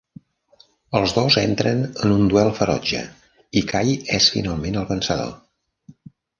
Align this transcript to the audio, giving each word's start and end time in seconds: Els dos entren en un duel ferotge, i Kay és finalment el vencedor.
Els 0.99 1.11
dos 1.17 1.37
entren 1.41 1.83
en 2.07 2.15
un 2.15 2.25
duel 2.33 2.49
ferotge, 2.61 3.03
i 3.61 3.65
Kay 3.75 3.95
és 4.19 4.33
finalment 4.39 4.83
el 4.85 4.93
vencedor. 4.97 5.33